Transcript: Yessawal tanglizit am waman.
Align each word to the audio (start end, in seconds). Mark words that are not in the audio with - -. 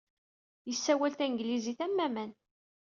Yessawal 0.69 1.13
tanglizit 1.15 1.79
am 1.85 1.93
waman. 1.97 2.31